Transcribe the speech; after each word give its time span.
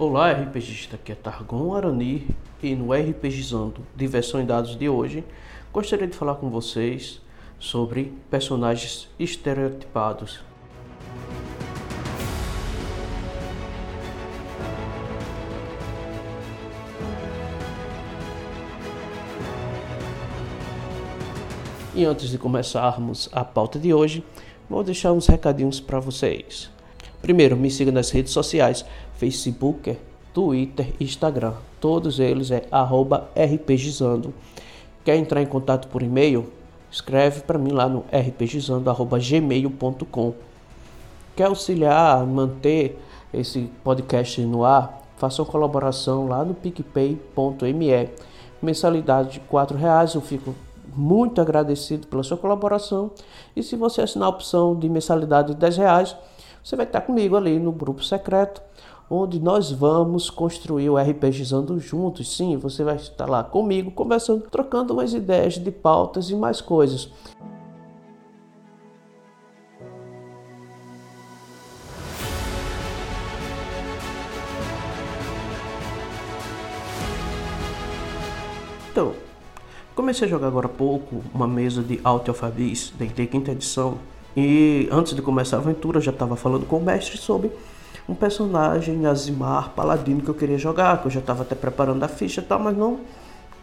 Olá, 0.00 0.32
RPGista, 0.32 0.96
aqui 0.96 1.12
é 1.12 1.14
Targon 1.14 1.74
Arani 1.74 2.26
e 2.62 2.74
no 2.74 2.90
RPGizando 2.90 3.86
Diversão 3.94 4.40
em 4.40 4.46
Dados 4.46 4.74
de 4.74 4.88
hoje 4.88 5.22
gostaria 5.70 6.06
de 6.06 6.16
falar 6.16 6.36
com 6.36 6.48
vocês 6.48 7.20
sobre 7.58 8.10
personagens 8.30 9.10
estereotipados. 9.18 10.40
E 21.94 22.06
antes 22.06 22.30
de 22.30 22.38
começarmos 22.38 23.28
a 23.32 23.44
pauta 23.44 23.78
de 23.78 23.92
hoje, 23.92 24.24
vou 24.66 24.82
deixar 24.82 25.12
uns 25.12 25.26
recadinhos 25.26 25.78
para 25.78 26.00
vocês. 26.00 26.70
Primeiro, 27.22 27.56
me 27.56 27.70
siga 27.70 27.92
nas 27.92 28.10
redes 28.10 28.32
sociais, 28.32 28.84
Facebook, 29.16 29.96
Twitter 30.32 30.94
Instagram. 31.00 31.54
Todos 31.80 32.20
eles 32.20 32.50
é 32.50 32.64
rpgizando. 33.34 34.32
Quer 35.04 35.16
entrar 35.16 35.42
em 35.42 35.46
contato 35.46 35.88
por 35.88 36.02
e-mail? 36.02 36.50
Escreve 36.90 37.42
para 37.42 37.58
mim 37.58 37.72
lá 37.72 37.86
no 37.88 38.04
rpgizando.gmail.com. 38.12 40.34
Quer 41.36 41.44
auxiliar 41.44 42.20
a 42.20 42.26
manter 42.26 43.00
esse 43.32 43.70
podcast 43.84 44.40
no 44.42 44.64
ar? 44.64 45.00
Faça 45.16 45.40
uma 45.42 45.50
colaboração 45.50 46.26
lá 46.26 46.44
no 46.44 46.54
picpay.me. 46.54 48.08
Mensalidade 48.60 49.30
de 49.32 49.38
R$ 49.38 49.44
reais 49.78 50.14
eu 50.14 50.20
fico 50.20 50.54
muito 50.94 51.40
agradecido 51.40 52.06
pela 52.06 52.22
sua 52.22 52.36
colaboração. 52.36 53.10
E 53.54 53.62
se 53.62 53.76
você 53.76 54.02
assinar 54.02 54.26
a 54.26 54.30
opção 54.30 54.78
de 54.78 54.88
mensalidade 54.88 55.54
de 55.54 55.60
10 55.60 55.76
reais, 55.76 56.16
você 56.62 56.76
vai 56.76 56.86
estar 56.86 57.00
comigo 57.00 57.36
ali 57.36 57.58
no 57.58 57.72
grupo 57.72 58.02
secreto, 58.02 58.62
onde 59.08 59.40
nós 59.40 59.72
vamos 59.72 60.30
construir 60.30 60.88
o 60.90 60.96
RPGizando 60.96 61.78
juntos. 61.78 62.36
Sim, 62.36 62.56
você 62.56 62.84
vai 62.84 62.96
estar 62.96 63.28
lá 63.28 63.42
comigo, 63.42 63.90
conversando, 63.90 64.42
trocando 64.50 64.92
umas 64.92 65.12
ideias 65.12 65.54
de 65.54 65.70
pautas 65.70 66.30
e 66.30 66.36
mais 66.36 66.60
coisas. 66.60 67.10
Então, 78.92 79.14
Comecei 80.00 80.26
a 80.26 80.30
jogar 80.30 80.46
agora 80.46 80.66
há 80.66 80.70
pouco 80.70 81.22
uma 81.34 81.46
mesa 81.46 81.82
de 81.82 82.00
Alt 82.02 82.26
Alpha 82.28 82.48
Beast, 82.48 82.94
D&D 82.94 83.26
quinta 83.26 83.50
edição, 83.50 83.98
e 84.36 84.88
antes 84.92 85.14
de 85.14 85.22
começar 85.22 85.56
a 85.56 85.60
aventura 85.60 85.98
eu 85.98 86.02
já 86.02 86.12
estava 86.12 86.36
falando 86.36 86.66
com 86.66 86.76
o 86.76 86.82
mestre 86.82 87.18
sobre 87.18 87.50
um 88.08 88.14
personagem 88.14 89.06
Azimar 89.06 89.70
Paladino 89.70 90.20
que 90.20 90.28
eu 90.28 90.34
queria 90.34 90.58
jogar, 90.58 91.00
que 91.00 91.06
eu 91.06 91.10
já 91.10 91.20
estava 91.20 91.42
até 91.42 91.54
preparando 91.54 92.02
a 92.02 92.08
ficha 92.08 92.40
e 92.40 92.44
tal, 92.44 92.58
mas 92.58 92.76
não 92.76 93.00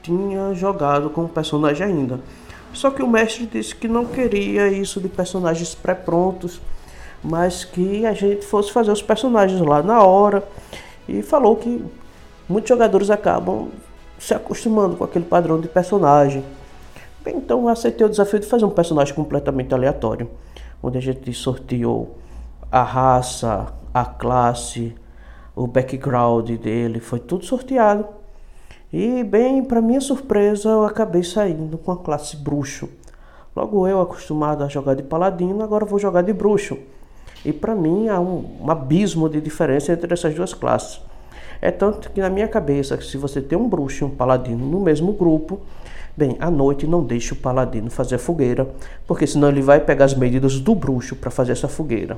tinha 0.02 0.54
jogado 0.54 1.10
com 1.10 1.26
o 1.26 1.30
personagem 1.30 1.86
ainda. 1.86 2.20
Só 2.74 2.92
que 2.92 3.02
o 3.02 3.08
mestre 3.08 3.46
disse 3.46 3.76
que 3.76 3.88
não 3.88 4.06
queria 4.06 4.68
isso 4.68 5.02
de 5.02 5.10
personagens 5.10 5.74
pré-prontos, 5.74 6.62
mas 7.24 7.66
que 7.66 8.06
a 8.06 8.14
gente 8.14 8.46
fosse 8.46 8.72
fazer 8.72 8.92
os 8.92 9.02
personagens 9.02 9.60
lá 9.62 9.82
na 9.82 10.04
hora. 10.04 10.48
E 11.08 11.22
falou 11.22 11.56
que 11.56 11.84
muitos 12.48 12.70
jogadores 12.70 13.10
acabam 13.10 13.70
se 14.20 14.34
acostumando 14.34 14.96
com 14.96 15.04
aquele 15.04 15.26
padrão 15.26 15.60
de 15.60 15.68
personagem. 15.68 16.44
Então 17.30 17.62
eu 17.62 17.70
aceitei 17.70 18.06
o 18.06 18.10
desafio 18.10 18.40
de 18.40 18.46
fazer 18.46 18.66
um 18.66 18.70
personagem 18.70 19.14
completamente 19.14 19.74
aleatório, 19.74 20.30
onde 20.82 20.98
a 20.98 21.02
gente 21.02 21.32
sorteou 21.34 22.18
a 22.72 22.84
raça, 22.84 23.74
a 23.94 24.06
classe, 24.06 24.96
o 25.56 25.66
background 25.66 26.50
dele, 26.52 27.00
foi 27.00 27.20
tudo 27.20 27.46
sorteado. 27.46 28.06
E 28.92 29.24
bem, 29.24 29.64
para 29.64 29.82
minha 29.82 30.00
surpresa, 30.00 30.70
eu 30.70 30.86
acabei 30.86 31.24
saindo 31.24 31.78
com 31.78 31.92
a 31.92 31.98
classe 31.98 32.38
bruxo. 32.38 32.90
Logo 33.56 33.88
eu, 33.88 34.00
acostumado 34.00 34.64
a 34.64 34.68
jogar 34.68 34.94
de 34.94 35.04
paladino, 35.04 35.64
agora 35.64 35.84
vou 35.84 35.98
jogar 35.98 36.22
de 36.22 36.32
bruxo. 36.32 36.78
E 37.44 37.52
para 37.52 37.74
mim 37.76 38.08
há 38.08 38.20
um, 38.20 38.46
um 38.62 38.72
abismo 38.72 39.28
de 39.28 39.42
diferença 39.42 39.92
entre 39.92 40.14
essas 40.14 40.34
duas 40.34 40.54
classes. 40.54 41.02
É 41.62 41.72
tanto 41.72 42.12
que 42.12 42.22
na 42.22 42.30
minha 42.30 42.48
cabeça, 42.48 43.00
se 43.02 43.18
você 43.18 43.42
tem 43.42 43.58
um 43.58 43.68
bruxo 43.68 44.04
e 44.04 44.08
um 44.08 44.10
paladino 44.10 44.66
no 44.66 44.80
mesmo 44.80 45.12
grupo, 45.12 45.60
bem, 46.18 46.36
à 46.40 46.50
noite 46.50 46.88
não 46.88 47.04
deixe 47.04 47.32
o 47.34 47.36
paladino 47.36 47.92
fazer 47.92 48.16
a 48.16 48.20
fogueira, 48.20 48.68
porque 49.06 49.28
senão 49.28 49.50
ele 49.50 49.62
vai 49.62 49.80
pegar 49.80 50.06
as 50.06 50.16
medidas 50.16 50.60
do 50.60 50.74
bruxo 50.74 51.16
para 51.16 51.30
fazer 51.30 51.52
essa 51.52 51.68
fogueira. 51.68 52.18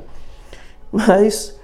Mas, 0.92 1.60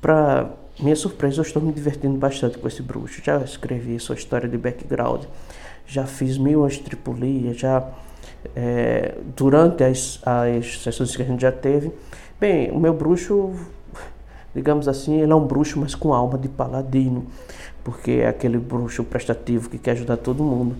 para 0.00 0.50
minha 0.78 0.94
surpresa, 0.94 1.40
eu 1.40 1.42
estou 1.42 1.62
me 1.62 1.72
divertindo 1.72 2.18
bastante 2.18 2.58
com 2.58 2.68
esse 2.68 2.82
bruxo. 2.82 3.20
Já 3.24 3.38
escrevi 3.38 3.98
sua 3.98 4.14
história 4.14 4.48
de 4.48 4.58
background, 4.58 5.24
já 5.86 6.06
fiz 6.06 6.36
mil 6.36 6.64
as 6.64 6.76
tripulias, 6.76 7.56
já 7.56 7.88
é, 8.54 9.16
durante 9.34 9.82
as, 9.82 10.20
as 10.24 10.82
sessões 10.82 11.16
que 11.16 11.22
a 11.22 11.24
gente 11.24 11.40
já 11.40 11.50
teve. 11.50 11.90
Bem, 12.38 12.70
o 12.70 12.78
meu 12.78 12.92
bruxo 12.92 13.54
digamos 14.54 14.88
assim, 14.88 15.20
ele 15.20 15.32
é 15.32 15.34
um 15.34 15.46
bruxo, 15.46 15.78
mas 15.78 15.94
com 15.94 16.12
alma 16.12 16.36
de 16.38 16.48
paladino, 16.48 17.26
porque 17.84 18.10
é 18.22 18.28
aquele 18.28 18.58
bruxo 18.58 19.04
prestativo 19.04 19.70
que 19.70 19.78
quer 19.78 19.92
ajudar 19.92 20.16
todo 20.16 20.42
mundo. 20.42 20.76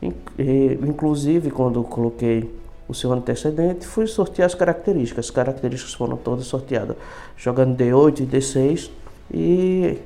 Inclusive, 0.00 1.50
quando 1.50 1.82
coloquei 1.82 2.50
o 2.88 2.94
seu 2.94 3.12
antecedente, 3.12 3.86
fui 3.86 4.06
sortear 4.06 4.46
as 4.46 4.54
características. 4.54 5.26
As 5.26 5.30
características 5.30 5.94
foram 5.94 6.16
todas 6.16 6.46
sorteadas, 6.46 6.96
jogando 7.36 7.76
D8 7.76 8.20
e 8.20 8.26
D6, 8.26 8.90
e 9.32 9.98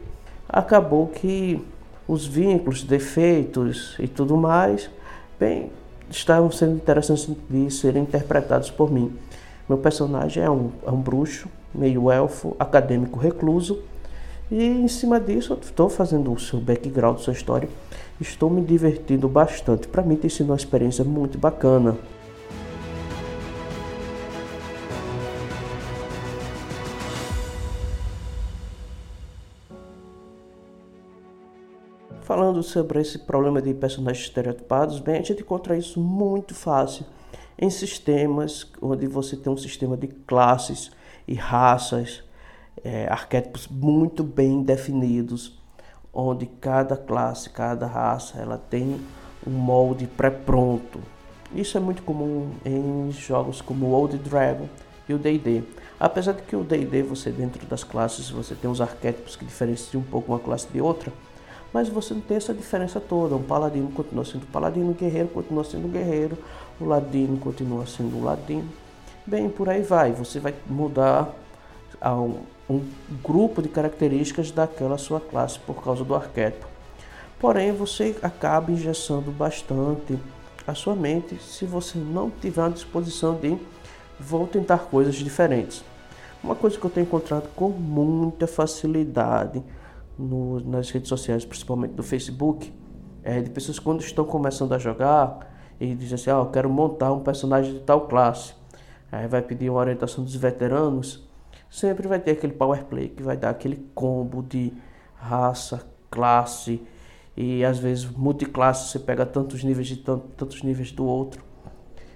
acabou 0.48 1.08
que 1.08 1.62
os 2.08 2.26
vínculos, 2.26 2.82
defeitos 2.82 3.96
e 3.98 4.08
tudo 4.08 4.36
mais, 4.36 4.90
bem, 5.38 5.70
estavam 6.10 6.50
sendo 6.50 6.74
interessantes 6.74 7.28
de 7.48 7.70
serem 7.70 8.02
interpretados 8.02 8.70
por 8.70 8.90
mim. 8.90 9.16
Meu 9.68 9.78
personagem 9.78 10.42
é 10.42 10.50
um, 10.50 10.70
é 10.84 10.90
um 10.90 11.00
bruxo 11.00 11.48
meio 11.72 12.10
elfo, 12.10 12.56
acadêmico 12.58 13.18
recluso. 13.18 13.80
E 14.50 14.64
em 14.64 14.88
cima 14.88 15.20
disso, 15.20 15.56
estou 15.62 15.88
fazendo 15.88 16.32
o 16.32 16.38
seu 16.38 16.60
background, 16.60 17.18
sua 17.18 17.32
história. 17.32 17.68
Estou 18.20 18.50
me 18.50 18.60
divertindo 18.60 19.28
bastante. 19.28 19.86
Para 19.86 20.02
mim, 20.02 20.16
tem 20.16 20.28
sido 20.28 20.50
uma 20.50 20.56
experiência 20.56 21.04
muito 21.04 21.38
bacana. 21.38 21.96
Falando 32.22 32.62
sobre 32.62 33.00
esse 33.00 33.18
problema 33.20 33.62
de 33.62 33.72
personagens 33.72 34.24
estereotipados, 34.24 34.98
bem, 34.98 35.18
a 35.18 35.22
gente 35.22 35.42
encontra 35.42 35.76
isso 35.76 36.00
muito 36.00 36.54
fácil 36.54 37.06
em 37.58 37.70
sistemas 37.70 38.70
onde 38.80 39.06
você 39.06 39.36
tem 39.36 39.52
um 39.52 39.56
sistema 39.56 39.96
de 39.96 40.08
classes 40.08 40.90
e 41.26 41.34
raças, 41.34 42.22
é, 42.84 43.06
arquétipos 43.08 43.68
muito 43.68 44.22
bem 44.22 44.62
definidos, 44.62 45.58
onde 46.12 46.46
cada 46.46 46.96
classe, 46.96 47.50
cada 47.50 47.86
raça, 47.86 48.38
ela 48.38 48.58
tem 48.58 49.00
um 49.46 49.50
molde 49.50 50.06
pré-pronto. 50.06 51.00
Isso 51.54 51.76
é 51.76 51.80
muito 51.80 52.02
comum 52.02 52.50
em 52.64 53.10
jogos 53.12 53.60
como 53.60 53.90
Old 53.90 54.16
Dragon 54.18 54.68
e 55.08 55.14
o 55.14 55.18
D&D. 55.18 55.62
Apesar 55.98 56.32
de 56.32 56.42
que 56.42 56.56
o 56.56 56.64
D&D, 56.64 57.02
você 57.02 57.30
dentro 57.30 57.64
das 57.66 57.84
classes, 57.84 58.30
você 58.30 58.54
tem 58.54 58.70
os 58.70 58.80
arquétipos 58.80 59.36
que 59.36 59.44
diferenciam 59.44 60.00
um 60.00 60.04
pouco 60.04 60.32
uma 60.32 60.38
classe 60.38 60.68
de 60.68 60.80
outra, 60.80 61.12
mas 61.72 61.88
você 61.88 62.14
não 62.14 62.20
tem 62.20 62.36
essa 62.36 62.54
diferença 62.54 63.00
toda. 63.00 63.36
Um 63.36 63.42
paladino 63.42 63.90
continua 63.90 64.24
sendo 64.24 64.46
paladino, 64.46 64.90
o 64.90 64.94
guerreiro 64.94 65.28
continua 65.28 65.64
sendo 65.64 65.88
guerreiro, 65.88 66.38
o 66.80 66.84
ladino 66.84 67.36
continua 67.38 67.86
sendo 67.86 68.22
ladino. 68.22 68.68
Bem, 69.26 69.48
por 69.48 69.68
aí 69.68 69.82
vai. 69.82 70.12
Você 70.12 70.40
vai 70.40 70.54
mudar 70.66 71.34
a 72.00 72.14
um, 72.70 72.82
grupo 73.22 73.60
de 73.60 73.68
características 73.68 74.50
daquela 74.50 74.96
sua 74.96 75.20
classe 75.20 75.58
por 75.58 75.82
causa 75.82 76.04
do 76.04 76.14
arquétipo. 76.14 76.66
Porém, 77.38 77.72
você 77.72 78.16
acaba 78.22 78.70
engessando 78.70 79.30
bastante 79.30 80.18
a 80.66 80.74
sua 80.74 80.94
mente 80.94 81.36
se 81.42 81.64
você 81.64 81.98
não 81.98 82.30
tiver 82.30 82.62
a 82.62 82.68
disposição 82.68 83.34
de 83.34 83.58
vou 84.18 84.46
tentar 84.46 84.78
coisas 84.78 85.16
diferentes. 85.16 85.82
Uma 86.44 86.54
coisa 86.54 86.78
que 86.78 86.84
eu 86.84 86.90
tenho 86.90 87.04
encontrado 87.04 87.48
com 87.56 87.68
muita 87.70 88.46
facilidade 88.46 89.62
no, 90.18 90.60
nas 90.60 90.90
redes 90.90 91.08
sociais, 91.08 91.44
principalmente 91.44 91.94
no 91.96 92.02
Facebook, 92.02 92.72
é 93.22 93.40
de 93.40 93.50
pessoas 93.50 93.78
quando 93.78 94.00
estão 94.00 94.24
começando 94.24 94.72
a 94.72 94.78
jogar 94.78 95.50
e 95.78 95.94
dizem 95.94 96.14
assim, 96.14 96.30
ah, 96.30 96.42
eu 96.44 96.46
quero 96.46 96.70
montar 96.70 97.12
um 97.12 97.20
personagem 97.20 97.74
de 97.74 97.80
tal 97.80 98.02
classe 98.02 98.54
aí 99.10 99.26
vai 99.26 99.42
pedir 99.42 99.70
uma 99.70 99.80
orientação 99.80 100.22
dos 100.22 100.34
veteranos, 100.36 101.28
sempre 101.70 102.08
vai 102.08 102.18
ter 102.18 102.32
aquele 102.32 102.52
power 102.52 102.84
play 102.84 103.08
que 103.08 103.22
vai 103.22 103.36
dar 103.36 103.50
aquele 103.50 103.76
combo 103.94 104.42
de 104.42 104.72
raça, 105.14 105.86
classe 106.10 106.82
e 107.36 107.64
às 107.64 107.78
vezes 107.78 108.04
multiclasse, 108.04 108.90
você 108.90 108.98
pega 108.98 109.24
tantos 109.24 109.62
níveis 109.62 109.86
de 109.86 109.96
tanto, 109.96 110.26
tantos 110.36 110.62
níveis 110.62 110.90
do 110.90 111.06
outro. 111.06 111.42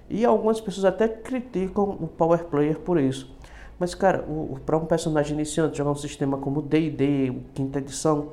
E 0.09 0.25
algumas 0.25 0.59
pessoas 0.59 0.85
até 0.85 1.07
criticam 1.07 1.89
o 1.89 2.07
power 2.07 2.43
player 2.45 2.77
por 2.79 2.99
isso. 2.99 3.33
Mas 3.79 3.95
cara, 3.95 4.23
para 4.65 4.77
um 4.77 4.85
personagem 4.85 5.33
iniciante 5.33 5.77
jogar 5.77 5.91
um 5.91 5.95
sistema 5.95 6.37
como 6.37 6.61
D&D, 6.61 7.33
quinta 7.53 7.79
edição, 7.79 8.31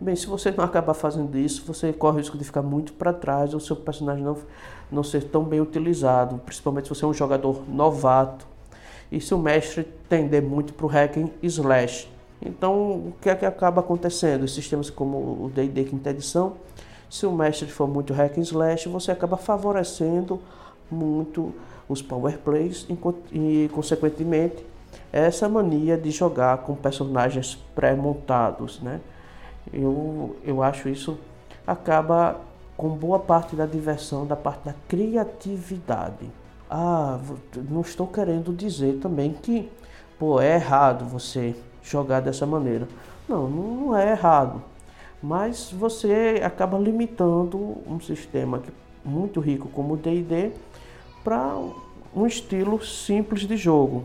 Bem, 0.00 0.16
se 0.16 0.26
você 0.26 0.50
não 0.50 0.64
acabar 0.64 0.92
fazendo 0.92 1.38
isso, 1.38 1.64
você 1.64 1.92
corre 1.92 2.16
o 2.16 2.18
risco 2.18 2.36
de 2.36 2.42
ficar 2.42 2.62
muito 2.62 2.92
para 2.94 3.12
trás, 3.12 3.54
ou 3.54 3.60
seu 3.60 3.76
personagem 3.76 4.24
não, 4.24 4.36
não 4.90 5.04
ser 5.04 5.24
tão 5.24 5.44
bem 5.44 5.60
utilizado, 5.60 6.36
principalmente 6.38 6.88
se 6.88 6.94
você 6.94 7.04
é 7.04 7.08
um 7.08 7.14
jogador 7.14 7.62
novato. 7.68 8.46
E 9.10 9.20
se 9.20 9.34
o 9.34 9.38
mestre 9.38 9.84
tender 10.08 10.42
muito 10.42 10.72
para 10.72 10.86
o 10.86 10.88
hack 10.88 11.16
and 11.16 11.30
slash. 11.42 12.08
Então, 12.40 12.74
o 12.92 13.14
que 13.20 13.30
é 13.30 13.34
que 13.34 13.46
acaba 13.46 13.80
acontecendo? 13.80 14.44
Em 14.44 14.48
sistemas 14.48 14.90
como 14.90 15.16
o 15.16 15.50
D&D 15.54 15.84
quinta 15.84 16.10
edição, 16.10 16.54
se 17.08 17.26
o 17.26 17.32
mestre 17.32 17.68
for 17.68 17.86
muito 17.86 18.12
hack 18.12 18.36
and 18.38 18.42
slash, 18.42 18.88
você 18.88 19.12
acaba 19.12 19.36
favorecendo 19.36 20.40
muito 20.90 21.54
os 21.88 22.02
power 22.02 22.38
plays 22.38 22.86
e, 23.32 23.68
consequentemente, 23.72 24.64
essa 25.12 25.48
mania 25.48 25.96
de 25.96 26.10
jogar 26.10 26.58
com 26.58 26.74
personagens 26.74 27.56
pré-montados, 27.74 28.80
né? 28.80 29.00
Eu, 29.72 30.36
eu 30.44 30.62
acho 30.62 30.88
isso 30.88 31.18
acaba 31.66 32.40
com 32.76 32.88
boa 32.90 33.18
parte 33.18 33.56
da 33.56 33.66
diversão, 33.66 34.26
da 34.26 34.36
parte 34.36 34.64
da 34.64 34.74
criatividade. 34.88 36.30
Ah, 36.70 37.20
não 37.70 37.82
estou 37.82 38.06
querendo 38.06 38.52
dizer 38.52 38.98
também 39.00 39.32
que 39.32 39.70
pô, 40.18 40.40
é 40.40 40.54
errado 40.54 41.04
você 41.04 41.54
jogar 41.82 42.20
dessa 42.20 42.46
maneira. 42.46 42.88
Não, 43.28 43.48
não 43.48 43.96
é 43.96 44.12
errado. 44.12 44.62
Mas 45.22 45.70
você 45.72 46.40
acaba 46.44 46.78
limitando 46.78 47.78
um 47.86 48.00
sistema 48.00 48.62
muito 49.04 49.40
rico 49.40 49.68
como 49.68 49.94
o 49.94 49.96
D&D 49.96 50.52
para 51.22 51.58
um 52.14 52.26
estilo 52.26 52.82
simples 52.84 53.42
de 53.42 53.56
jogo. 53.56 54.04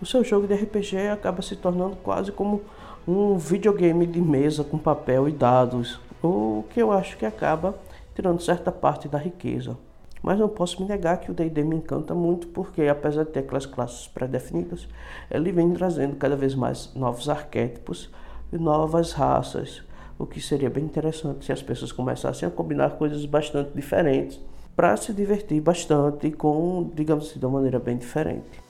O 0.00 0.06
seu 0.06 0.22
jogo 0.22 0.46
de 0.46 0.54
RPG 0.54 1.08
acaba 1.12 1.42
se 1.42 1.56
tornando 1.56 1.96
quase 1.96 2.30
como 2.30 2.62
um 3.06 3.36
videogame 3.36 4.06
de 4.06 4.20
mesa 4.20 4.62
com 4.62 4.78
papel 4.78 5.28
e 5.28 5.32
dados, 5.32 5.98
o 6.22 6.64
que 6.70 6.80
eu 6.80 6.92
acho 6.92 7.16
que 7.16 7.24
acaba 7.24 7.74
tirando 8.14 8.40
certa 8.40 8.70
parte 8.70 9.08
da 9.08 9.18
riqueza. 9.18 9.76
Mas 10.22 10.38
não 10.38 10.48
posso 10.48 10.82
me 10.82 10.88
negar 10.88 11.18
que 11.18 11.30
o 11.30 11.34
D&D 11.34 11.62
me 11.62 11.76
encanta 11.76 12.14
muito 12.14 12.48
porque, 12.48 12.82
apesar 12.82 13.24
de 13.24 13.30
ter 13.30 13.40
aquelas 13.40 13.66
classes 13.66 14.08
pré-definidas, 14.08 14.88
ele 15.30 15.52
vem 15.52 15.72
trazendo 15.72 16.16
cada 16.16 16.36
vez 16.36 16.54
mais 16.54 16.92
novos 16.94 17.28
arquétipos 17.28 18.10
e 18.52 18.58
novas 18.58 19.12
raças, 19.12 19.82
o 20.18 20.26
que 20.26 20.40
seria 20.40 20.68
bem 20.68 20.84
interessante 20.84 21.44
se 21.44 21.52
as 21.52 21.62
pessoas 21.62 21.92
começassem 21.92 22.48
a 22.48 22.50
combinar 22.50 22.90
coisas 22.90 23.24
bastante 23.24 23.70
diferentes 23.74 24.40
para 24.74 24.96
se 24.96 25.12
divertir 25.12 25.60
bastante 25.60 26.30
com, 26.30 26.90
digamos 26.94 27.28
assim, 27.28 27.38
de 27.38 27.46
uma 27.46 27.58
maneira 27.58 27.78
bem 27.78 27.96
diferente. 27.96 28.67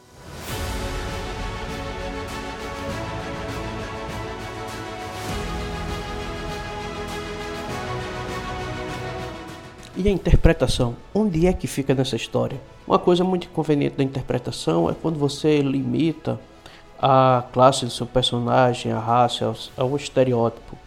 E 9.99 10.07
a 10.07 10.13
interpretação? 10.13 10.95
Onde 11.13 11.49
é 11.49 11.53
que 11.53 11.67
fica 11.67 11.93
nessa 11.93 12.15
história? 12.15 12.61
Uma 12.87 13.01
coisa 13.01 13.25
muito 13.25 13.49
inconveniente 13.49 13.97
da 13.97 14.05
interpretação 14.05 14.89
é 14.89 14.95
quando 14.95 15.19
você 15.19 15.59
limita 15.59 16.39
a 17.03 17.43
classe 17.53 17.85
do 17.85 17.91
seu 17.91 18.07
personagem, 18.07 18.93
a 18.93 19.01
raça, 19.01 19.53
ao, 19.77 19.97
estereótipo. 19.97 20.79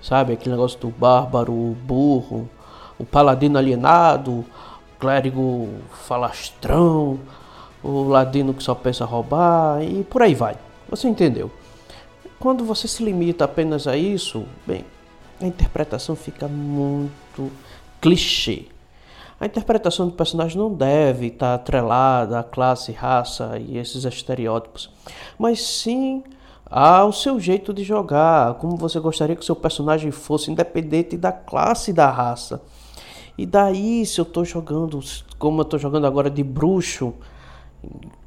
Sabe? 0.00 0.34
Aquele 0.34 0.54
negócio 0.54 0.78
do 0.78 0.86
bárbaro, 0.86 1.52
o 1.52 1.76
burro, 1.82 2.48
o 2.96 3.04
paladino 3.04 3.58
alienado, 3.58 4.30
o 4.30 4.46
clérigo 5.00 5.68
falastrão, 6.06 7.18
o 7.82 8.04
ladino 8.04 8.54
que 8.54 8.62
só 8.62 8.72
pensa 8.72 9.04
roubar 9.04 9.82
e 9.82 10.04
por 10.04 10.22
aí 10.22 10.36
vai. 10.36 10.54
Você 10.88 11.08
entendeu? 11.08 11.50
Quando 12.38 12.64
você 12.64 12.86
se 12.86 13.02
limita 13.02 13.46
apenas 13.46 13.88
a 13.88 13.96
isso, 13.96 14.44
bem, 14.64 14.84
a 15.40 15.46
interpretação 15.46 16.14
fica 16.14 16.46
muito 16.46 17.50
clichê. 18.00 18.66
A 19.38 19.46
interpretação 19.46 20.06
do 20.06 20.12
personagem 20.12 20.58
não 20.58 20.72
deve 20.72 21.28
estar 21.28 21.54
atrelada 21.54 22.40
à 22.40 22.42
classe, 22.42 22.92
raça 22.92 23.58
e 23.58 23.78
esses 23.78 24.04
estereótipos, 24.04 24.90
mas 25.38 25.62
sim 25.62 26.22
ao 26.70 27.12
seu 27.12 27.40
jeito 27.40 27.74
de 27.74 27.82
jogar, 27.82 28.54
como 28.54 28.76
você 28.76 29.00
gostaria 29.00 29.34
que 29.34 29.44
seu 29.44 29.56
personagem 29.56 30.10
fosse, 30.10 30.50
independente 30.50 31.16
da 31.16 31.32
classe 31.32 31.90
e 31.90 31.94
da 31.94 32.08
raça. 32.10 32.62
E 33.36 33.44
daí, 33.44 34.04
se 34.04 34.20
eu 34.20 34.24
estou 34.24 34.44
jogando, 34.44 35.00
como 35.38 35.60
eu 35.60 35.62
estou 35.62 35.78
jogando 35.78 36.06
agora 36.06 36.30
de 36.30 36.44
bruxo, 36.44 37.14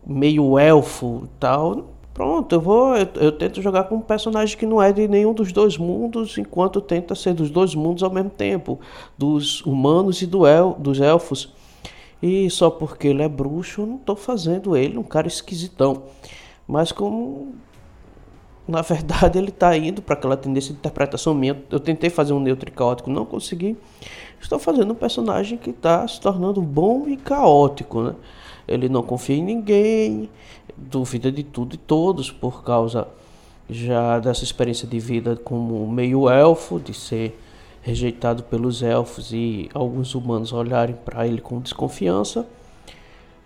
meio 0.06 0.58
elfo 0.58 1.22
e 1.26 1.40
tal, 1.40 1.93
Pronto, 2.14 2.54
eu 2.54 2.62
vou. 2.62 2.96
Eu, 2.96 3.08
eu, 3.16 3.32
tento 3.32 3.62
jogar 3.62 3.86
com 3.86 3.96
um 3.96 4.02
personagem 4.02 4.56
que 4.58 4.66
não 4.66 4.82
é 4.82 4.94
de 4.94 5.08
nenhum 5.08 5.34
dos 5.34 5.52
dois 5.52 5.78
mundos, 5.78 6.38
enquanto 6.38 6.80
tenta 6.80 7.16
ser 7.16 7.34
dos 7.34 7.50
dois 7.50 7.74
mundos 7.74 8.04
ao 8.04 8.12
mesmo 8.12 8.30
tempo, 8.30 8.80
dos 9.18 9.62
humanos 9.66 10.22
e 10.22 10.28
do 10.28 10.46
el, 10.46 10.76
dos 10.78 11.02
elfos. 11.02 11.52
E 12.22 12.50
só 12.50 12.70
porque 12.70 13.08
ele 13.08 13.24
é 13.24 13.28
bruxo, 13.28 13.82
eu 13.82 13.86
não 13.88 13.96
estou 13.96 14.16
fazendo 14.16 14.78
ele 14.78 14.98
um 14.98 15.04
cara 15.04 15.28
esquisitão. 15.28 16.04
Mas 16.68 16.92
como 16.92 17.54
na 18.68 18.82
verdade 18.82 19.38
ele 19.38 19.50
está 19.50 19.76
indo 19.76 20.02
para 20.02 20.14
aquela 20.14 20.38
tendência 20.38 20.72
de 20.72 20.80
interpretação 20.80 21.34
minha. 21.34 21.62
Eu 21.70 21.80
tentei 21.80 22.10
fazer 22.10 22.34
um 22.34 22.40
neutro 22.40 22.70
e 22.70 22.72
caótico, 22.72 23.10
não 23.10 23.26
consegui. 23.26 23.76
Estou 24.40 24.60
fazendo 24.60 24.92
um 24.92 24.96
personagem 24.96 25.58
que 25.58 25.72
está 25.72 26.08
se 26.08 26.20
tornando 26.20 26.62
bom 26.62 27.08
e 27.08 27.18
caótico, 27.18 28.02
né? 28.02 28.16
Ele 28.68 28.88
não 28.88 29.04
confia 29.04 29.36
em 29.36 29.44
ninguém, 29.44 30.30
duvida 30.78 31.32
de 31.32 31.44
tudo 31.44 31.76
e 31.76 31.78
todos 31.78 32.32
por 32.32 32.64
causa 32.64 33.08
já 33.70 34.20
dessa 34.20 34.44
experiência 34.44 34.88
de 34.88 35.00
vida 35.00 35.36
como 35.36 35.88
meio 35.88 36.30
elfo, 36.30 36.80
de 36.80 36.94
ser 36.94 37.40
rejeitado 37.82 38.44
pelos 38.44 38.82
elfos 38.82 39.32
e 39.34 39.70
alguns 39.74 40.16
humanos 40.16 40.54
olharem 40.54 40.96
para 41.04 41.28
ele 41.28 41.42
com 41.42 41.60
desconfiança, 41.60 42.46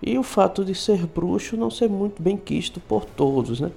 e 0.01 0.17
o 0.17 0.24
fato 0.24 0.63
de 0.63 0.75
ser 0.75 1.05
bruxo 1.07 1.57
não 1.57 1.72
ser 1.72 1.89
muito 1.89 2.22
bem 2.22 2.38
quisto 2.38 2.79
por 2.79 3.03
todos, 3.03 3.60
né? 3.60 3.72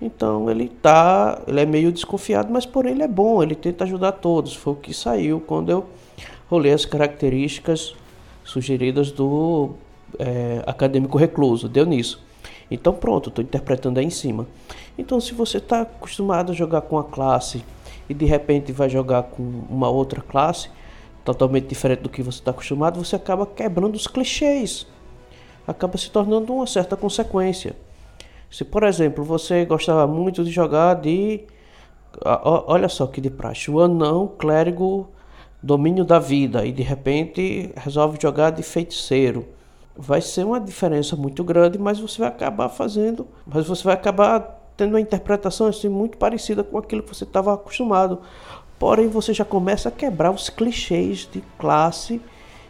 Então 0.00 0.48
ele 0.50 0.68
tá, 0.68 1.42
ele 1.46 1.60
é 1.60 1.66
meio 1.66 1.92
desconfiado, 1.92 2.52
mas 2.52 2.64
por 2.64 2.86
ele 2.86 3.02
é 3.02 3.08
bom, 3.08 3.42
ele 3.42 3.54
tenta 3.54 3.84
ajudar 3.84 4.12
todos. 4.12 4.54
Foi 4.54 4.72
o 4.72 4.76
que 4.76 4.94
saiu 4.94 5.40
quando 5.40 5.70
eu 5.70 5.86
rolei 6.48 6.72
as 6.72 6.84
características 6.84 7.94
sugeridas 8.44 9.10
do 9.10 9.70
é, 10.18 10.62
acadêmico 10.66 11.18
recluso, 11.18 11.68
deu 11.68 11.84
nisso. 11.84 12.22
Então 12.70 12.92
pronto, 12.92 13.28
estou 13.28 13.42
interpretando 13.42 13.98
aí 13.98 14.04
em 14.04 14.10
cima. 14.10 14.46
Então 14.96 15.20
se 15.20 15.34
você 15.34 15.58
está 15.58 15.82
acostumado 15.82 16.52
a 16.52 16.54
jogar 16.54 16.82
com 16.82 16.98
a 16.98 17.04
classe 17.04 17.64
e 18.08 18.14
de 18.14 18.24
repente 18.24 18.72
vai 18.72 18.88
jogar 18.88 19.24
com 19.24 19.42
uma 19.68 19.88
outra 19.88 20.20
classe 20.20 20.70
totalmente 21.24 21.66
diferente 21.66 22.00
do 22.00 22.08
que 22.08 22.22
você 22.22 22.38
está 22.38 22.50
acostumado, 22.50 23.02
você 23.02 23.16
acaba 23.16 23.46
quebrando 23.46 23.94
os 23.94 24.06
clichês. 24.06 24.86
Acaba 25.66 25.98
se 25.98 26.10
tornando 26.10 26.54
uma 26.54 26.66
certa 26.66 26.96
consequência. 26.96 27.76
Se 28.50 28.64
por 28.64 28.82
exemplo 28.82 29.22
você 29.22 29.64
gostava 29.64 30.06
muito 30.06 30.42
de 30.42 30.50
jogar 30.50 30.94
de. 30.94 31.42
Olha 32.24 32.88
só 32.88 33.06
que 33.06 33.20
de 33.20 33.28
praxe, 33.28 33.70
o 33.70 33.80
anão 33.80 34.26
clérigo 34.38 35.08
domínio 35.62 36.04
da 36.04 36.18
vida 36.18 36.64
e 36.64 36.72
de 36.72 36.82
repente 36.82 37.70
resolve 37.76 38.18
jogar 38.20 38.50
de 38.50 38.62
feiticeiro 38.62 39.46
vai 39.98 40.20
ser 40.20 40.46
uma 40.46 40.60
diferença 40.60 41.16
muito 41.16 41.42
grande, 41.42 41.76
mas 41.76 41.98
você 41.98 42.20
vai 42.20 42.28
acabar 42.28 42.68
fazendo, 42.68 43.26
mas 43.44 43.66
você 43.66 43.82
vai 43.82 43.94
acabar 43.94 44.40
tendo 44.76 44.90
uma 44.90 45.00
interpretação 45.00 45.66
assim 45.66 45.88
muito 45.88 46.16
parecida 46.16 46.62
com 46.62 46.78
aquilo 46.78 47.02
que 47.02 47.12
você 47.12 47.24
estava 47.24 47.52
acostumado. 47.52 48.20
Porém, 48.78 49.08
você 49.08 49.34
já 49.34 49.44
começa 49.44 49.88
a 49.88 49.92
quebrar 49.92 50.30
os 50.30 50.48
clichês 50.48 51.28
de 51.30 51.42
classe 51.58 52.22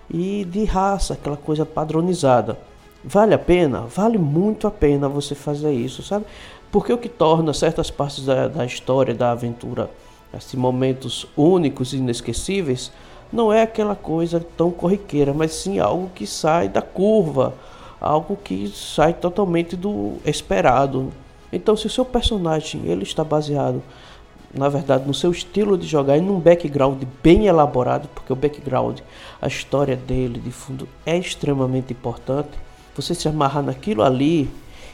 e 0.08 0.46
de 0.46 0.64
raça, 0.64 1.12
aquela 1.12 1.36
coisa 1.36 1.66
padronizada. 1.66 2.58
Vale 3.04 3.34
a 3.34 3.38
pena? 3.38 3.82
Vale 3.82 4.16
muito 4.16 4.66
a 4.66 4.70
pena 4.70 5.06
você 5.06 5.34
fazer 5.34 5.72
isso, 5.72 6.02
sabe? 6.02 6.24
Porque 6.72 6.90
o 6.90 6.96
que 6.96 7.10
torna 7.10 7.52
certas 7.52 7.90
partes 7.90 8.24
da, 8.24 8.48
da 8.48 8.64
história, 8.64 9.14
da 9.14 9.32
aventura, 9.32 9.90
assim, 10.32 10.56
momentos 10.56 11.26
únicos 11.36 11.92
e 11.92 11.98
inesquecíveis, 11.98 12.90
não 13.32 13.52
é 13.52 13.62
aquela 13.62 13.94
coisa 13.94 14.44
tão 14.56 14.70
corriqueira, 14.70 15.32
mas 15.32 15.52
sim 15.52 15.78
algo 15.78 16.10
que 16.14 16.26
sai 16.26 16.68
da 16.68 16.82
curva, 16.82 17.54
algo 18.00 18.36
que 18.36 18.68
sai 18.68 19.12
totalmente 19.12 19.76
do 19.76 20.14
esperado. 20.24 21.12
Então, 21.52 21.76
se 21.76 21.86
o 21.86 21.90
seu 21.90 22.04
personagem 22.04 22.82
ele 22.86 23.02
está 23.02 23.24
baseado, 23.24 23.82
na 24.52 24.68
verdade, 24.68 25.06
no 25.06 25.12
seu 25.12 25.30
estilo 25.30 25.76
de 25.76 25.86
jogar 25.86 26.16
e 26.16 26.20
num 26.20 26.40
background 26.40 27.02
bem 27.22 27.46
elaborado, 27.46 28.08
porque 28.14 28.32
o 28.32 28.36
background, 28.36 29.00
a 29.40 29.46
história 29.46 29.94
dele 29.94 30.40
de 30.40 30.50
fundo 30.50 30.88
é 31.04 31.16
extremamente 31.16 31.92
importante. 31.92 32.50
Você 32.96 33.14
se 33.14 33.28
amarrar 33.28 33.62
naquilo 33.62 34.02
ali 34.02 34.50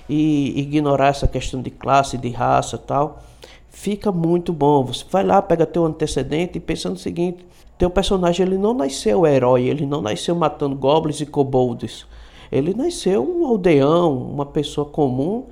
e 0.08 0.60
ignorar 0.60 1.08
essa 1.08 1.28
questão 1.28 1.62
de 1.62 1.70
classe, 1.70 2.18
de 2.18 2.28
raça, 2.30 2.76
tal, 2.76 3.22
fica 3.70 4.10
muito 4.10 4.52
bom. 4.52 4.84
Você 4.84 5.04
vai 5.10 5.24
lá, 5.24 5.40
pega 5.40 5.64
teu 5.64 5.84
antecedente 5.86 6.58
e 6.58 6.60
pensa 6.60 6.90
no 6.90 6.96
seguinte: 6.96 7.44
teu 7.78 7.90
personagem 7.90 8.46
ele 8.46 8.58
não 8.58 8.74
nasceu 8.74 9.26
herói, 9.26 9.64
ele 9.64 9.86
não 9.86 10.00
nasceu 10.00 10.34
matando 10.34 10.76
goblins 10.76 11.20
e 11.20 11.26
kobolds. 11.26 12.06
Ele 12.50 12.72
nasceu 12.74 13.22
um 13.22 13.46
aldeão, 13.46 14.16
uma 14.16 14.46
pessoa 14.46 14.86
comum 14.86 15.46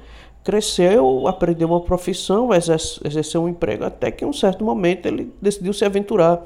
cresceu, 0.44 1.26
aprendeu 1.28 1.68
uma 1.68 1.80
profissão, 1.80 2.50
exerceu 2.52 3.42
um 3.42 3.48
emprego, 3.48 3.84
até 3.84 4.10
que 4.10 4.24
em 4.24 4.28
um 4.28 4.32
certo 4.32 4.64
momento 4.64 5.06
ele 5.06 5.32
decidiu 5.40 5.72
se 5.72 5.84
aventurar. 5.84 6.42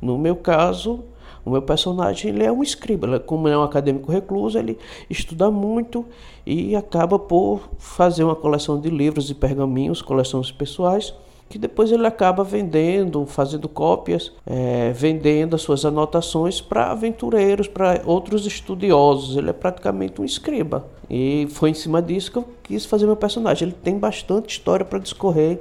No 0.00 0.18
meu 0.18 0.34
caso, 0.34 1.04
o 1.44 1.50
meu 1.50 1.62
personagem 1.62 2.30
ele 2.30 2.44
é 2.44 2.50
um 2.50 2.62
escriba, 2.62 3.06
ele, 3.06 3.20
como 3.20 3.46
é 3.46 3.56
um 3.56 3.62
acadêmico 3.62 4.10
recluso, 4.10 4.58
ele 4.58 4.76
estuda 5.08 5.50
muito 5.50 6.04
e 6.44 6.74
acaba 6.74 7.18
por 7.18 7.68
fazer 7.78 8.24
uma 8.24 8.34
coleção 8.34 8.80
de 8.80 8.90
livros 8.90 9.30
e 9.30 9.34
pergaminhos, 9.34 10.02
coleções 10.02 10.50
pessoais, 10.50 11.14
que 11.48 11.58
depois 11.58 11.92
ele 11.92 12.06
acaba 12.06 12.42
vendendo, 12.42 13.24
fazendo 13.26 13.68
cópias, 13.68 14.32
é, 14.44 14.92
vendendo 14.92 15.54
as 15.54 15.62
suas 15.62 15.84
anotações 15.84 16.60
para 16.60 16.90
aventureiros, 16.90 17.68
para 17.68 18.02
outros 18.04 18.46
estudiosos. 18.46 19.36
Ele 19.36 19.50
é 19.50 19.52
praticamente 19.52 20.20
um 20.20 20.24
escriba. 20.24 20.86
E 21.08 21.46
foi 21.50 21.70
em 21.70 21.74
cima 21.74 22.02
disso 22.02 22.32
que 22.32 22.38
eu 22.38 22.48
quis 22.62 22.84
fazer 22.84 23.06
meu 23.06 23.16
personagem. 23.16 23.68
Ele 23.68 23.76
tem 23.82 23.98
bastante 23.98 24.50
história 24.50 24.84
para 24.84 24.98
discorrer 24.98 25.60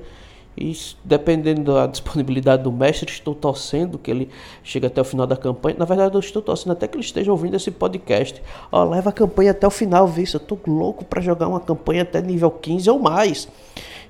e 0.58 0.76
dependendo 1.04 1.74
da 1.74 1.86
disponibilidade 1.88 2.64
do 2.64 2.72
mestre, 2.72 3.12
estou 3.12 3.36
torcendo 3.36 3.98
que 3.98 4.10
ele 4.10 4.30
chegue 4.64 4.88
até 4.88 5.02
o 5.02 5.04
final 5.04 5.28
da 5.28 5.36
campanha. 5.36 5.76
Na 5.78 5.86
verdade, 5.86 6.16
eu 6.16 6.20
estou 6.20 6.42
torcendo 6.42 6.72
até 6.72 6.88
que 6.88 6.96
ele 6.96 7.04
esteja 7.04 7.32
ouvindo 7.32 7.56
esse 7.56 7.72
podcast. 7.72 8.42
Ó, 8.72 8.84
leva 8.84 9.10
a 9.10 9.14
campanha 9.14 9.52
até 9.52 9.68
o 9.68 9.72
final, 9.72 10.08
viu? 10.08 10.26
Eu 10.34 10.40
tô 10.40 10.58
louco 10.66 11.04
para 11.04 11.22
jogar 11.22 11.48
uma 11.48 11.60
campanha 11.60 12.04
até 12.04 12.22
nível 12.22 12.50
15 12.50 12.90
ou 12.90 13.00
mais. 13.00 13.48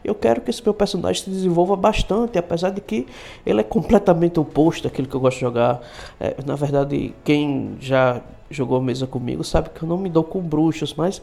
Eu 0.06 0.16
quero 0.16 0.42
que 0.42 0.50
esse 0.50 0.64
meu 0.64 0.74
personagem 0.74 1.24
se 1.24 1.30
desenvolva 1.30 1.76
bastante, 1.76 2.38
apesar 2.38 2.70
de 2.70 2.80
que 2.80 3.08
ele 3.46 3.62
é 3.62 3.64
completamente 3.64 4.40
oposto 4.40 4.84
daquilo 4.84 5.08
que 5.08 5.16
eu 5.16 5.20
gosto 5.20 5.38
de 5.38 5.42
jogar. 5.42 5.82
É, 6.20 6.36
na 6.46 6.56
verdade, 6.56 7.14
quem 7.24 7.76
já 7.80 8.22
jogou 8.50 8.80
mesa 8.82 9.08
comigo 9.08 9.44
sabe 9.44 9.70
que 9.70 9.82
eu 9.82 9.90
não 9.90 9.98
me 9.98 10.10
dou 10.10 10.24
com 10.24 10.40
bruxos, 10.40 10.94
mas 10.94 11.22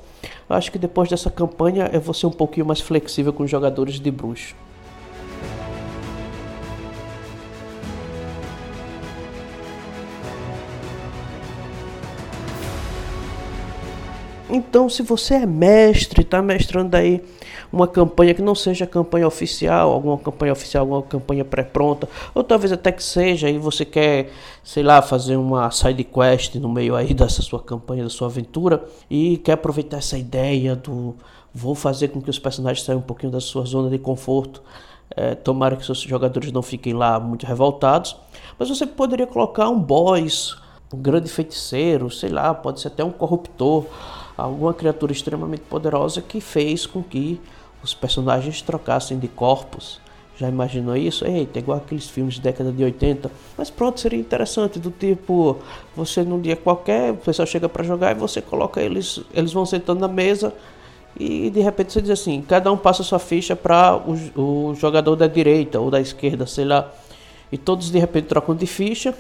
acho 0.49 0.73
que 0.73 0.79
depois 0.79 1.09
dessa 1.09 1.31
campanha 1.31 1.89
eu 1.93 2.01
vou 2.01 2.13
ser 2.13 2.27
um 2.27 2.33
pouquinho 2.33 2.67
mais 2.67 2.81
flexível 2.81 3.33
com 3.33 3.47
jogadores 3.47 4.01
de 4.01 4.11
bruxo. 4.11 4.55
Então, 14.55 14.87
se 14.87 15.03
você 15.03 15.37
é 15.37 15.47
mestre, 15.47 16.21
está 16.21 16.43
mestrando 16.43 16.95
aí 16.95 17.25
uma 17.73 17.89
campanha 17.89 18.35
que 18.35 18.43
não 18.43 18.55
seja 18.55 18.87
campanha 18.87 19.27
oficial, 19.27 19.91
alguma 19.91 20.19
campanha 20.19 20.53
oficial, 20.53 20.83
alguma 20.83 21.03
campanha 21.03 21.43
pré-pronta, 21.43 22.07
ou 22.35 22.45
talvez 22.45 22.71
até 22.71 22.93
que 22.93 23.03
seja, 23.03 23.49
e 23.49 23.57
você 23.57 23.83
quer, 23.83 24.31
sei 24.63 24.83
lá, 24.83 25.01
fazer 25.01 25.37
uma 25.37 25.71
side 25.71 26.05
quest 26.05 26.57
no 26.57 26.69
meio 26.69 26.95
aí 26.95 27.15
dessa 27.15 27.41
sua 27.41 27.63
campanha, 27.63 28.05
da 28.05 28.11
sua 28.11 28.29
aventura, 28.29 28.85
e 29.09 29.39
quer 29.39 29.53
aproveitar 29.53 29.97
essa 29.97 30.19
ideia 30.19 30.77
do 30.77 31.17
vou 31.55 31.75
fazer 31.75 32.09
com 32.09 32.21
que 32.21 32.29
os 32.29 32.39
personagens 32.39 32.85
saiam 32.85 32.99
um 32.99 33.03
pouquinho 33.03 33.33
da 33.33 33.41
sua 33.41 33.65
zona 33.65 33.89
de 33.89 33.99
conforto. 33.99 34.63
É, 35.15 35.35
tomara 35.35 35.77
que 35.77 35.85
seus 35.85 36.01
jogadores 36.01 36.53
não 36.53 36.63
fiquem 36.63 36.93
lá 36.93 37.19
muito 37.19 37.47
revoltados, 37.47 38.17
mas 38.59 38.69
você 38.69 38.87
poderia 38.87 39.27
colocar 39.27 39.69
um 39.69 39.79
boss, 39.79 40.57
um 40.93 40.99
grande 41.01 41.29
feiticeiro, 41.29 42.11
sei 42.11 42.31
lá, 42.31 42.53
pode 42.53 42.81
ser 42.81 42.89
até 42.89 43.05
um 43.05 43.11
corruptor, 43.11 43.87
alguma 44.37 44.75
criatura 44.75 45.13
extremamente 45.13 45.63
poderosa 45.63 46.21
que 46.21 46.41
fez 46.41 46.87
com 46.87 47.03
que 47.03 47.41
os 47.83 47.95
personagens 47.95 48.63
trocassem 48.63 49.19
de 49.19 49.29
corpos. 49.29 50.01
Já 50.37 50.49
imaginou 50.49 50.97
isso? 50.97 51.27
Eita, 51.27 51.59
igual 51.59 51.79
aqueles 51.79 52.09
filmes 52.09 52.35
de 52.35 52.41
década 52.41 52.73
de 52.73 52.83
80. 52.83 53.31
Mas 53.57 53.71
pronto, 53.71 54.01
seria 54.01 54.19
interessante, 54.19 54.79
do 54.79 54.91
tipo, 54.91 55.59
você 55.95 56.23
num 56.23 56.41
dia 56.41 56.57
qualquer, 56.57 57.13
o 57.13 57.17
pessoal 57.17 57.47
chega 57.47 57.69
para 57.69 57.85
jogar 57.85 58.13
e 58.13 58.15
você 58.19 58.41
coloca 58.41 58.81
eles, 58.81 59.21
eles 59.35 59.53
vão 59.53 59.67
sentando 59.67 60.01
na 60.01 60.09
mesa 60.09 60.53
e 61.19 61.51
de 61.51 61.61
repente 61.61 61.93
você 61.93 62.01
diz 62.01 62.11
assim, 62.11 62.43
cada 62.43 62.73
um 62.73 62.77
passa 62.77 63.03
sua 63.03 63.19
ficha 63.19 63.55
para 63.55 63.97
o, 63.97 64.71
o 64.71 64.75
jogador 64.75 65.15
da 65.15 65.27
direita 65.27 65.79
ou 65.79 65.91
da 65.91 66.01
esquerda, 66.01 66.47
sei 66.47 66.65
lá. 66.65 66.91
E 67.51 67.59
todos 67.59 67.91
de 67.91 67.99
repente 67.99 68.29
trocam 68.29 68.55
de 68.55 68.67
ficha 68.67 69.15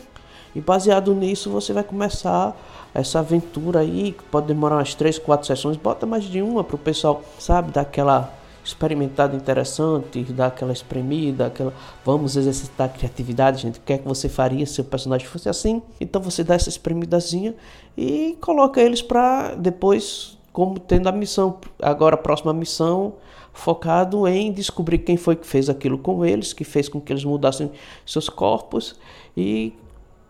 e 0.54 0.60
baseado 0.60 1.14
nisso 1.14 1.50
você 1.50 1.72
vai 1.72 1.84
começar 1.84 2.56
essa 2.94 3.20
aventura 3.20 3.80
aí, 3.80 4.12
que 4.12 4.22
pode 4.24 4.46
demorar 4.46 4.76
umas 4.76 4.94
3, 4.94 5.18
4 5.18 5.46
sessões, 5.46 5.76
bota 5.76 6.06
mais 6.06 6.24
de 6.24 6.42
uma 6.42 6.62
para 6.62 6.76
o 6.76 6.78
pessoal, 6.78 7.22
sabe, 7.38 7.72
dar 7.72 7.82
aquela 7.82 8.32
experimentada 8.64 9.34
interessante, 9.34 10.22
dar 10.24 10.46
aquela 10.46 10.72
espremida, 10.72 11.46
aquela 11.46 11.72
vamos 12.04 12.36
exercitar 12.36 12.86
a 12.86 12.90
criatividade, 12.90 13.62
gente. 13.62 13.78
O 13.78 13.82
que 13.82 13.92
é 13.92 13.98
que 13.98 14.06
você 14.06 14.28
faria 14.28 14.64
se 14.66 14.80
o 14.80 14.84
personagem 14.84 15.26
fosse 15.26 15.48
assim? 15.48 15.82
Então 16.00 16.22
você 16.22 16.44
dá 16.44 16.54
essa 16.54 16.68
espremidazinha 16.68 17.54
e 17.96 18.36
coloca 18.40 18.80
eles 18.80 19.02
para 19.02 19.54
depois 19.54 20.38
como 20.52 20.78
tendo 20.78 21.08
a 21.08 21.12
missão, 21.12 21.58
agora 21.80 22.14
a 22.14 22.18
próxima 22.18 22.52
missão 22.52 23.14
focado 23.54 24.28
em 24.28 24.52
descobrir 24.52 24.98
quem 24.98 25.16
foi 25.16 25.34
que 25.34 25.46
fez 25.46 25.68
aquilo 25.68 25.98
com 25.98 26.24
eles, 26.24 26.52
que 26.52 26.64
fez 26.64 26.88
com 26.88 27.00
que 27.00 27.12
eles 27.12 27.24
mudassem 27.24 27.70
seus 28.06 28.28
corpos 28.28 28.96
e 29.36 29.74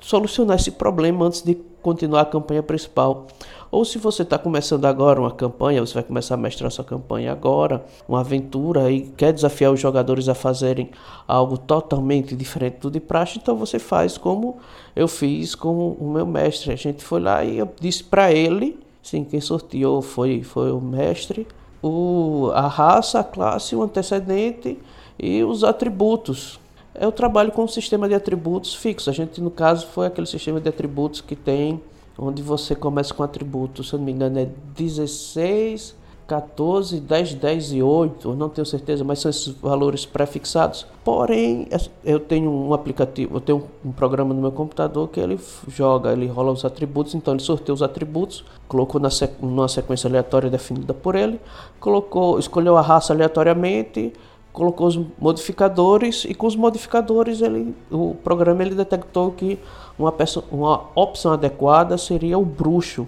solucionar 0.02 0.56
esse 0.56 0.72
problema 0.72 1.24
antes 1.24 1.42
de 1.42 1.54
continuar 1.80 2.22
a 2.22 2.26
campanha 2.26 2.62
principal. 2.62 3.26
Ou 3.70 3.86
se 3.86 3.96
você 3.96 4.22
está 4.22 4.36
começando 4.36 4.84
agora 4.84 5.18
uma 5.18 5.30
campanha, 5.30 5.80
você 5.80 5.94
vai 5.94 6.02
começar 6.02 6.34
a 6.34 6.36
mestrar 6.36 6.70
sua 6.70 6.84
campanha 6.84 7.32
agora, 7.32 7.82
uma 8.06 8.20
aventura 8.20 8.90
e 8.90 9.00
quer 9.00 9.32
desafiar 9.32 9.72
os 9.72 9.80
jogadores 9.80 10.28
a 10.28 10.34
fazerem 10.34 10.90
algo 11.26 11.56
totalmente 11.56 12.36
diferente 12.36 12.80
do 12.80 12.90
de 12.90 13.00
praxe, 13.00 13.38
então 13.42 13.56
você 13.56 13.78
faz 13.78 14.18
como 14.18 14.58
eu 14.94 15.08
fiz 15.08 15.54
com 15.54 15.92
o 15.92 16.12
meu 16.12 16.26
mestre. 16.26 16.70
A 16.70 16.76
gente 16.76 17.02
foi 17.02 17.20
lá 17.20 17.42
e 17.42 17.58
eu 17.58 17.68
disse 17.80 18.04
para 18.04 18.30
ele, 18.30 18.78
sim, 19.02 19.24
quem 19.24 19.40
sorteou 19.40 20.02
foi, 20.02 20.42
foi 20.42 20.70
o 20.70 20.80
mestre, 20.80 21.46
o, 21.82 22.50
a 22.52 22.68
raça, 22.68 23.20
a 23.20 23.24
classe, 23.24 23.74
o 23.74 23.82
antecedente 23.82 24.78
e 25.18 25.42
os 25.42 25.64
atributos 25.64 26.60
eu 26.94 27.10
trabalho 27.10 27.52
com 27.52 27.64
um 27.64 27.68
sistema 27.68 28.08
de 28.08 28.14
atributos 28.14 28.74
fixo. 28.74 29.08
A 29.08 29.12
gente, 29.12 29.40
no 29.40 29.50
caso, 29.50 29.86
foi 29.88 30.06
aquele 30.06 30.26
sistema 30.26 30.60
de 30.60 30.68
atributos 30.68 31.20
que 31.20 31.34
tem, 31.34 31.80
onde 32.18 32.42
você 32.42 32.74
começa 32.74 33.12
com 33.14 33.22
atributos, 33.22 33.88
se 33.88 33.94
eu 33.94 33.98
não 33.98 34.06
me 34.06 34.12
engano, 34.12 34.38
é 34.38 34.48
16, 34.76 35.94
14, 36.26 37.00
10, 37.00 37.34
10 37.34 37.72
e 37.72 37.82
8, 37.82 38.34
não 38.34 38.48
tenho 38.48 38.64
certeza, 38.64 39.04
mas 39.04 39.18
são 39.18 39.30
esses 39.30 39.48
valores 39.48 40.06
pré-fixados. 40.06 40.86
Porém, 41.04 41.68
eu 42.04 42.20
tenho 42.20 42.50
um 42.50 42.72
aplicativo, 42.72 43.36
eu 43.36 43.40
tenho 43.40 43.64
um 43.84 43.92
programa 43.92 44.32
no 44.32 44.40
meu 44.40 44.52
computador 44.52 45.08
que 45.08 45.20
ele 45.20 45.38
joga, 45.68 46.12
ele 46.12 46.26
rola 46.26 46.52
os 46.52 46.64
atributos, 46.64 47.14
então 47.14 47.34
ele 47.34 47.42
sorteia 47.42 47.74
os 47.74 47.82
atributos, 47.82 48.44
colocou 48.68 49.00
na 49.00 49.10
sequ 49.10 49.44
numa 49.44 49.68
sequência 49.68 50.08
aleatória 50.08 50.48
definida 50.48 50.94
por 50.94 51.14
ele, 51.16 51.40
colocou, 51.80 52.38
escolheu 52.38 52.76
a 52.76 52.80
raça 52.80 53.12
aleatoriamente, 53.12 54.12
colocou 54.52 54.86
os 54.86 55.00
modificadores 55.18 56.24
e 56.24 56.34
com 56.34 56.46
os 56.46 56.56
modificadores 56.56 57.40
ele, 57.40 57.74
o 57.90 58.14
programa 58.14 58.62
ele 58.62 58.74
detectou 58.74 59.32
que 59.32 59.58
uma, 59.98 60.12
peça, 60.12 60.42
uma 60.50 60.84
opção 60.94 61.32
adequada 61.32 61.96
seria 61.96 62.38
o 62.38 62.44
bruxo. 62.44 63.06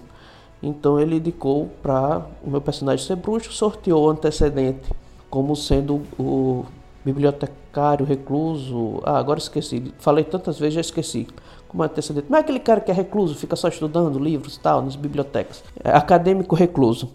Então 0.62 0.98
ele 0.98 1.16
indicou 1.16 1.68
para 1.82 2.26
o 2.42 2.50
meu 2.50 2.60
personagem 2.60 3.04
ser 3.04 3.16
bruxo, 3.16 3.52
sorteou 3.52 4.06
o 4.06 4.10
antecedente 4.10 4.90
como 5.34 5.56
sendo 5.56 6.02
o 6.16 6.64
bibliotecário, 7.04 8.06
recluso. 8.06 9.00
Ah, 9.02 9.18
agora 9.18 9.40
esqueci. 9.40 9.92
Falei 9.98 10.22
tantas 10.22 10.60
vezes, 10.60 10.74
já 10.74 10.80
esqueci. 10.80 11.26
Como 11.66 11.82
antecedente. 11.82 12.26
Mas 12.28 12.38
é 12.38 12.40
aquele 12.42 12.60
cara 12.60 12.80
que 12.80 12.90
é 12.90 12.94
recluso, 12.94 13.34
fica 13.34 13.56
só 13.56 13.66
estudando 13.66 14.16
livros 14.18 14.54
e 14.54 14.60
tal, 14.60 14.80
nas 14.80 14.94
bibliotecas. 14.94 15.64
É 15.82 15.90
acadêmico 15.90 16.54
recluso. 16.54 17.10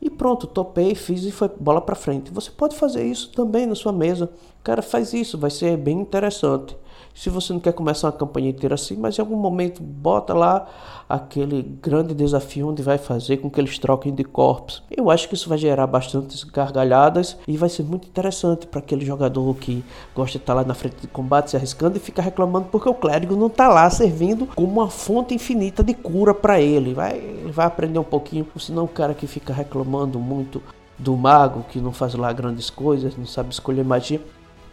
E 0.00 0.10
pronto, 0.10 0.46
topei, 0.46 0.94
fiz 0.94 1.24
e 1.24 1.32
foi 1.32 1.48
bola 1.58 1.80
para 1.80 1.94
frente. 1.94 2.30
Você 2.30 2.50
pode 2.50 2.76
fazer 2.76 3.04
isso 3.06 3.32
também 3.32 3.66
na 3.66 3.74
sua 3.74 3.92
mesa. 3.92 4.30
Cara, 4.62 4.82
faz 4.82 5.12
isso, 5.12 5.38
vai 5.38 5.50
ser 5.50 5.76
bem 5.76 6.00
interessante. 6.00 6.76
Se 7.16 7.30
você 7.30 7.50
não 7.50 7.60
quer 7.60 7.72
começar 7.72 8.08
uma 8.08 8.12
campanha 8.12 8.50
inteira 8.50 8.74
assim, 8.74 8.94
mas 8.94 9.16
em 9.16 9.22
algum 9.22 9.36
momento 9.36 9.82
bota 9.82 10.34
lá 10.34 10.66
aquele 11.08 11.62
grande 11.62 12.14
desafio 12.14 12.68
onde 12.68 12.82
vai 12.82 12.98
fazer 12.98 13.38
com 13.38 13.48
que 13.48 13.58
eles 13.58 13.78
troquem 13.78 14.14
de 14.14 14.22
corpos. 14.22 14.82
Eu 14.94 15.10
acho 15.10 15.26
que 15.26 15.34
isso 15.34 15.48
vai 15.48 15.56
gerar 15.56 15.86
bastantes 15.86 16.44
gargalhadas 16.44 17.38
e 17.48 17.56
vai 17.56 17.70
ser 17.70 17.84
muito 17.84 18.06
interessante 18.06 18.66
para 18.66 18.80
aquele 18.80 19.02
jogador 19.02 19.56
que 19.56 19.82
gosta 20.14 20.32
de 20.32 20.42
estar 20.42 20.52
lá 20.52 20.62
na 20.62 20.74
frente 20.74 20.96
de 21.00 21.06
combate 21.06 21.50
se 21.50 21.56
arriscando 21.56 21.96
e 21.96 22.00
fica 22.00 22.20
reclamando 22.20 22.66
porque 22.70 22.88
o 22.88 22.92
clérigo 22.92 23.34
não 23.34 23.46
está 23.46 23.66
lá 23.66 23.88
servindo 23.88 24.48
como 24.54 24.70
uma 24.70 24.90
fonte 24.90 25.32
infinita 25.32 25.82
de 25.82 25.94
cura 25.94 26.34
para 26.34 26.60
ele. 26.60 26.92
Vai, 26.92 27.16
ele 27.16 27.50
vai 27.50 27.64
aprender 27.64 27.98
um 27.98 28.04
pouquinho, 28.04 28.46
senão 28.58 28.84
o 28.84 28.88
cara 28.88 29.14
que 29.14 29.26
fica 29.26 29.54
reclamando 29.54 30.20
muito 30.20 30.62
do 30.98 31.16
mago 31.16 31.64
que 31.70 31.80
não 31.80 31.92
faz 31.92 32.14
lá 32.14 32.30
grandes 32.30 32.68
coisas, 32.68 33.16
não 33.16 33.26
sabe 33.26 33.52
escolher 33.52 33.84
magia 33.84 34.20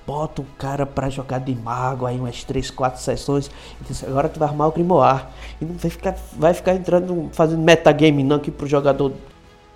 bota 0.05 0.41
o 0.41 0.45
cara 0.57 0.85
para 0.85 1.09
jogar 1.09 1.39
de 1.39 1.55
mago 1.55 2.05
aí 2.05 2.17
umas 2.17 2.43
3, 2.43 2.69
4 2.71 3.01
sessões 3.01 3.49
e 3.81 3.85
diz, 3.85 4.03
agora 4.03 4.29
tu 4.29 4.39
vai 4.39 4.49
armar 4.49 4.67
o 4.67 4.71
grimoire 4.71 5.23
e 5.61 5.65
não 5.65 5.75
vai 5.75 5.89
ficar, 5.89 6.15
vai 6.33 6.53
ficar 6.53 6.75
entrando 6.75 7.29
fazendo 7.31 7.61
metagame 7.61 8.23
não 8.23 8.37
aqui 8.37 8.51
pro 8.51 8.67
jogador 8.67 9.13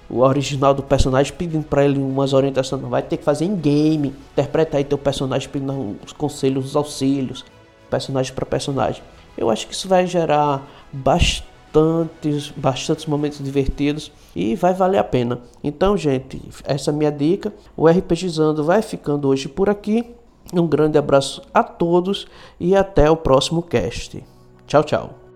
o 0.09 0.19
original 0.19 0.73
do 0.73 0.83
personagem 0.83 1.33
pedindo 1.33 1.65
para 1.65 1.83
ele 1.83 1.99
umas 1.99 2.33
orientações 2.33 2.81
não 2.81 2.89
vai 2.89 3.01
ter 3.01 3.17
que 3.17 3.23
fazer 3.23 3.45
em 3.45 3.55
game 3.55 4.13
interpreta 4.31 4.77
aí 4.77 4.83
teu 4.83 4.97
personagem 4.97 5.49
pedindo 5.49 5.97
os 6.05 6.13
conselhos 6.13 6.65
os 6.67 6.75
auxílios 6.75 7.45
personagem 7.89 8.33
para 8.33 8.45
personagem 8.45 9.01
eu 9.37 9.49
acho 9.49 9.67
que 9.67 9.73
isso 9.73 9.87
vai 9.87 10.07
gerar 10.07 10.67
bastante 10.91 11.57
bastantes, 11.77 12.51
bastantes 12.55 13.05
momentos 13.05 13.43
divertidos 13.43 14.11
e 14.35 14.55
vai 14.55 14.73
valer 14.73 14.97
a 14.97 15.03
pena. 15.03 15.41
Então, 15.63 15.95
gente, 15.95 16.41
essa 16.63 16.91
é 16.91 16.93
a 16.93 16.97
minha 16.97 17.11
dica. 17.11 17.53
O 17.75 17.87
RPGizando 17.87 18.63
vai 18.63 18.81
ficando 18.81 19.27
hoje 19.27 19.47
por 19.47 19.69
aqui. 19.69 20.16
Um 20.53 20.67
grande 20.67 20.97
abraço 20.97 21.41
a 21.53 21.63
todos 21.63 22.27
e 22.59 22.75
até 22.75 23.09
o 23.09 23.17
próximo 23.17 23.61
cast. 23.61 24.23
Tchau, 24.65 24.83
tchau. 24.83 25.26